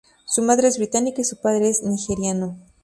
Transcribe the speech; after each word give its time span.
Su 0.25 0.41
madre 0.41 0.67
es 0.67 0.79
británica 0.79 1.21
y 1.21 1.25
su 1.25 1.37
padre 1.41 1.69
es 1.69 1.83
nigeriano. 1.83 2.57